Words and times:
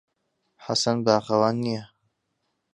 حەسەن 0.65 0.97
باخەوان 1.05 1.55
نییە. 1.65 1.83